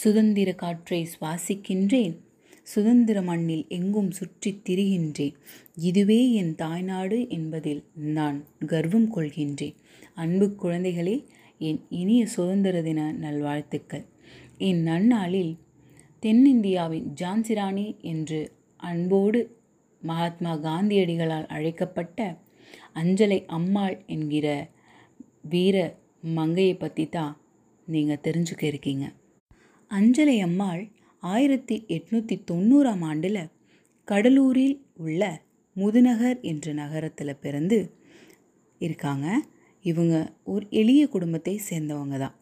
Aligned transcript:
சுதந்திர 0.00 0.50
காற்றை 0.52 1.08
சுவாசிக்கின்றேன். 1.12 2.14
சுதந்திர 2.62 3.18
மண்ணில் 3.22 3.64
எங்கும் 3.68 4.10
சுற்றித் 4.10 4.60
திரிகின்றேன். 4.66 5.36
இதுவே 5.88 6.32
என் 6.32 6.54
தாய்நாடு 6.54 7.18
என்பதில் 7.28 7.82
நான் 8.14 8.38
கர்வம் 8.66 9.08
கொள்கின்றேன். 9.14 9.76
அன்பு 10.14 10.46
குழந்தைகளே 10.62 11.16
என் 11.58 11.80
இனிய 11.88 12.26
சுதந்திர 12.26 12.82
தின 12.82 13.12
நல்வாழ்த்துக்கள். 13.12 14.04
இந்நன்னாளில் 14.58 15.52
தென்னிந்தியாவின் 16.22 17.08
ஜான்சிராணி 17.20 17.86
என்று 18.12 18.40
அன்போடு 18.76 19.40
மகாத்மா 20.02 20.52
காந்தியடிகளால் 20.56 21.48
அழைக்கப்பட்ட 21.48 22.20
அஞ்சலை 22.94 23.38
அம்மாள் 23.46 23.96
என்கிற 24.06 24.46
வீர 25.42 25.76
மங்கையை 26.34 26.74
பற்றி 26.74 27.06
தான் 27.08 27.34
நீங்கள் 27.86 28.24
தெரிஞ்சுக்க 28.24 28.62
இருக்கீங்க. 28.62 29.06
அஞ்சலை 29.90 30.40
அம்மாள் 30.40 30.88
ஆயிரத்தி 31.18 31.84
எட்நூற்றி 31.88 32.36
தொண்ணூறாம் 32.50 33.00
ஆண்டில் 33.00 33.48
கடலூரில் 34.04 34.80
உள்ள 34.94 35.42
முதுநகர் 35.72 36.40
என்ற 36.40 36.72
நகரத்தில் 36.72 37.40
பிறந்து 37.40 37.92
இருக்காங்க. 38.78 39.42
இவங்க 39.82 40.32
ஒரு 40.44 40.66
எளிய 40.70 41.08
குடும்பத்தை 41.08 41.60
சேர்ந்தவங்க 41.70 42.18
தான். 42.18 42.36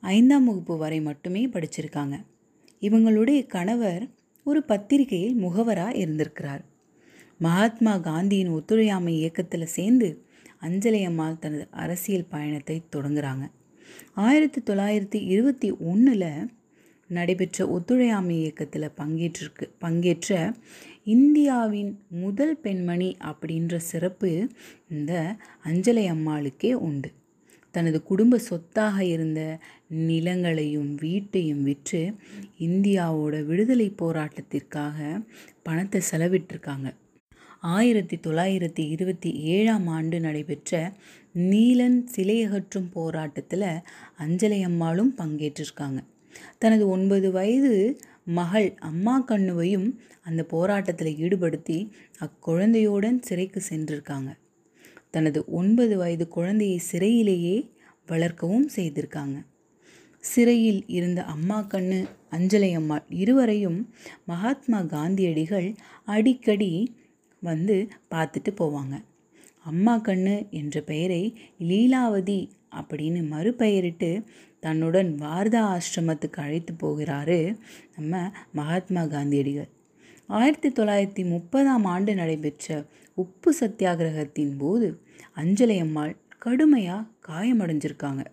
ஐந்தாம் 0.00 0.44
வகுப்பு 0.44 0.76
வரை 0.76 1.00
மட்டுமே 1.00 1.46
படிச்சிருக்காங்க. 1.46 2.16
இவங்களுடைய 2.80 3.46
கணவர் 3.46 4.08
ஒரு 4.44 4.62
பத்திரிகையில் 4.62 5.42
முகவராக 5.42 5.94
இருந்திருக்கிறார். 5.94 6.64
மகாத்மா 7.38 7.98
காந்தியின் 7.98 8.48
ஒத்துழையாமை 8.48 9.14
இயக்கத்தில் 9.16 9.66
சேர்ந்து 9.66 10.24
அஞ்சலி 10.58 11.04
அம்மாள் 11.04 11.38
தனது 11.38 11.66
அரசியல் 11.70 12.30
பயணத்தை 12.30 12.82
தொடங்குறாங்க. 12.96 13.44
ஆயிரத்தி 14.14 14.60
தொள்ளாயிரத்தி 14.60 15.26
இருபத்தி 15.26 15.70
ஒன்றில் 15.70 16.56
நடைபெற்ற 17.08 17.68
ஒத்துழையாமை 17.68 18.36
இயக்கத்தில் 18.38 18.96
பங்கேற்றிருக்கு. 18.96 19.66
பங்கேற்ற 19.78 20.52
இந்தியாவின் 21.04 22.00
முதல் 22.08 22.56
பெண்மணி 22.56 23.16
அப்படின்ற 23.20 23.76
சிறப்பு 23.76 24.48
இந்த 24.88 25.36
அஞ்சலை 25.64 26.04
அம்மாளுக்கே 26.14 26.72
உண்டு. 26.72 27.10
தனது 27.70 28.02
குடும்ப 28.02 28.38
சொத்தாக 28.38 29.04
இருந்த 29.04 29.58
நிலங்களையும் 29.94 30.94
வீட்டையும் 30.94 31.62
விற்று 31.62 32.14
இந்தியாவோட 32.58 33.44
விடுதலை 33.44 33.92
போராட்டத்திற்காக 33.98 35.26
பணத்தை 35.62 36.00
செலவிட்டிருக்காங்க. 36.10 36.94
ஆயிரத்தி 37.60 38.16
தொள்ளாயிரத்தி 38.16 38.88
இருபத்தி 38.88 39.30
ஏழாம் 39.32 39.86
ஆண்டு 39.86 40.20
நடைபெற்ற 40.20 40.92
நீலன் 41.34 42.04
சிலையகற்றும் 42.16 42.90
போராட்டத்தில் 42.92 43.66
அஞ்சலை 44.18 44.60
அம்மாளும் 44.62 45.14
பங்கேற்றிருக்காங்க. 45.16 45.98
தனது 46.58 46.88
ஒன்பது 46.88 47.30
வயது 47.30 48.00
மகள் 48.24 48.74
அம்மா 48.78 49.24
கண்ணுவையும் 49.28 49.88
அந்த 50.22 50.42
போராட்டத்தில் 50.44 51.16
ஈடுபடுத்தி 51.16 51.78
அக்குழந்தையுடன் 52.18 53.18
சிறைக்கு 53.22 53.62
சென்றிருக்காங்க. 53.70 54.30
தனது 55.10 55.44
ஒன்பது 55.50 55.96
வயது 55.96 56.28
குழந்தையை 56.28 56.80
சிறையிலேயே 56.92 57.70
வளர்க்கவும் 58.06 58.68
செய்திருக்காங்க. 58.76 59.36
சிறையில் 60.24 60.84
இருந்த 60.86 61.24
அம்மா 61.24 61.58
கண்ணு 61.62 62.06
அஞ்சலை 62.30 62.74
அம்மாள் 62.74 63.04
இருவரையும் 63.08 63.94
மகாத்மா 64.26 64.82
காந்தியடிகள் 64.82 65.74
அடிக்கடி 66.04 66.72
வந்து 67.42 67.88
பார்த்துட்டு 68.10 68.50
போவாங்க. 68.58 68.94
அம்மா 69.64 70.00
கண்ணு 70.00 70.50
என்ற 70.50 70.80
பெயரை 70.80 71.22
லீலாவதி 71.60 72.40
அப்படின்னு 72.76 73.20
மறுபெயரிட்டு 73.30 74.10
தன்னுடன் 74.60 75.16
வாரதா 75.18 75.62
ஆசிரமத்துக்கு 75.74 76.40
அழைத்து 76.46 76.74
போகிறாரு 76.74 77.56
நம்ம 77.96 78.32
மகாத்மா 78.52 79.04
காந்தியடிகள். 79.04 79.68
ஆயிரத்தி 80.26 80.68
தொள்ளாயிரத்தி 80.68 81.28
முப்பதாம் 81.28 81.84
ஆண்டு 81.84 82.14
நடைபெற்ற 82.14 82.84
உப்பு 83.14 83.54
சத்தியாகிரகத்தின் 83.60 84.54
போது 84.58 85.00
அஞ்சலை 85.36 85.80
அம்மாள் 85.80 86.16
கடுமையாக 86.38 87.06
காயமடைஞ்சிருக்காங்க. 87.28 88.24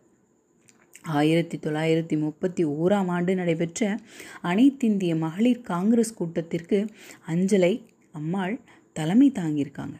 ஆயிரத்தி 1.03 1.57
தொள்ளாயிரத்தி 1.57 2.19
முப்பத்தி 2.19 2.65
ஓராம் 2.65 3.07
ஆண்டு 3.07 3.35
நடைபெற்ற 3.35 3.97
அனைத்திந்திய 4.43 5.17
மகளிர் 5.17 5.61
காங்கிரஸ் 5.61 6.13
கூட்டத்திற்கு 6.13 6.87
அஞ்சலை 7.27 7.73
அம்மாள் 8.11 8.59
தலைமை 8.93 9.31
தாங்கியிருக்காங்க. 9.31 9.95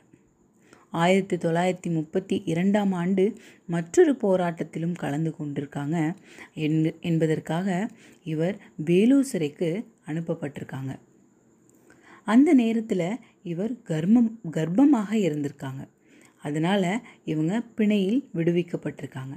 ஆயிரத்தி 1.01 1.37
தொள்ளாயிரத்தி 1.37 1.89
முப்பத்தி 1.93 2.35
இரண்டாம் 2.45 2.91
ஆண்டு 2.91 3.23
மற்றொரு 3.67 4.13
போராட்டத்திலும் 4.21 4.95
கலந்து 4.95 5.31
கொண்டிருக்காங்க. 5.39 5.97
என்பதற்காக 7.01 7.67
இவர் 8.23 8.55
வேலூர் 8.75 9.23
சிறைக்கு 9.23 9.71
அனுப்பப்பட்டிருக்காங்க. 10.07 10.93
அந்த 12.25 12.53
நேரத்தில் 12.53 13.07
இவர் 13.43 13.73
கர்ப்பம் 13.87 14.31
கர்ப்பமாக 14.51 15.11
இருந்திருக்காங்க. 15.27 15.83
அதனால் 16.41 16.89
இவங்க 17.25 17.61
பிணையில் 17.77 18.21
விடுவிக்கப்பட்டிருக்காங்க. 18.35 19.35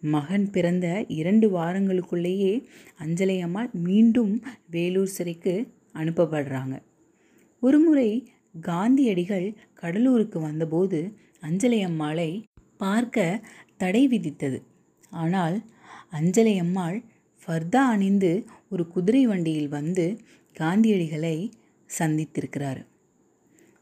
மகன் 0.00 0.50
பிறந்த 0.50 0.86
இரண்டு 1.20 1.46
வாரங்களுக்குள்ளேயே 1.50 2.52
அஞ்சலை 3.04 3.36
அம்மாள் 3.40 3.70
மீண்டும் 3.86 4.34
வேலூர் 4.70 5.14
சிறைக்கு 5.16 5.54
அனுப்பப்படுறாங்க. 5.94 6.74
ஒருமுறை 7.60 8.10
காந்தியடிகள் 8.60 9.56
கடலூருக்கு 9.74 10.40
வந்தபோது 10.40 11.12
அஞ்சலை 11.42 11.82
அம்மாளை 11.82 12.44
பார்க்க 12.76 13.42
தடை 13.76 14.08
விதித்தது. 14.08 14.62
ஆனால் 15.10 15.64
அஞ்சலை 16.12 16.58
அம்மாள் 16.58 17.02
ஃபர்தா 17.48 17.76
அணிந்து 17.76 18.46
ஒரு 18.68 18.88
குதிரை 18.88 19.26
வண்டியில் 19.26 19.68
வந்து 19.68 20.18
காந்தியடிகளை 20.56 21.50
சந்தித்திருக்கிறார். 21.98 22.86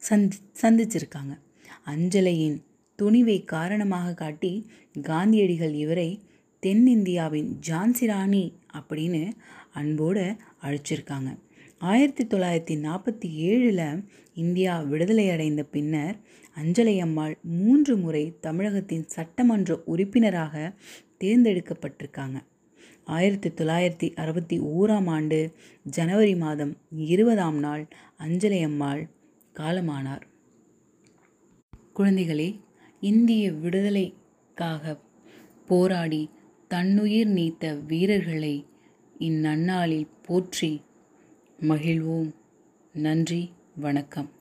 சந்தி 0.03 0.37
சந்திச்சிருக்காங்க. 0.62 1.39
அஞ்சலையின் 1.85 2.65
துணிவை 3.03 3.45
காரணமாக 3.45 4.15
காட்டி 4.15 4.71
காந்தியடிகள் 5.03 5.73
இவரை 5.75 6.23
தென்னிந்தியாவின் 6.62 7.51
ஜான்சிராணி 7.69 8.55
அப்படின்னு 8.75 9.33
அன்போடு 9.73 10.37
அழைச்சிருக்காங்க. 10.62 11.31
ஆயிரத்தி 11.81 12.25
தொள்ளாயிரத்தி 12.25 12.75
நாற்பத்தி 12.85 13.29
ஏழில் 13.47 14.05
இந்தியா 14.35 14.81
விடுதலை 14.81 15.31
அடைந்த 15.31 15.62
பின்னர் 15.65 16.17
அஞ்சலை 16.57 16.95
அம்மாள் 16.99 17.35
மூன்று 17.43 17.97
முறை 17.97 18.23
தமிழகத்தின் 18.41 19.05
சட்டமன்ற 19.07 19.77
உறுப்பினராக 19.85 20.55
தேர்ந்தெடுக்கப்பட்டிருக்காங்க. 21.21 22.39
ஆயிரத்தி 23.07 23.51
தொள்ளாயிரத்தி 23.51 24.09
அறுபத்தி 24.15 24.57
ஓராம் 24.61 25.09
ஆண்டு 25.09 25.41
ஜனவரி 25.87 26.37
மாதம் 26.37 26.73
இருபதாம் 26.91 27.59
நாள் 27.59 27.85
அஞ்சலை 28.21 28.62
அம்மாள் 28.62 29.03
காலமானார். 29.55 30.25
குழந்தைகளே 31.97 32.49
இந்திய 33.03 33.53
விடுதலைக்காக 33.53 34.97
போராடி 35.67 36.23
தன்னுயிர் 36.71 37.29
நீத்த 37.29 37.75
வீரர்களை 37.87 38.55
இந்நன்னாளில் 39.21 40.11
போற்றி 40.23 40.73
மகிழ்வோம். 41.61 42.35
நன்றி 42.93 43.53
வணக்கம். 43.77 44.34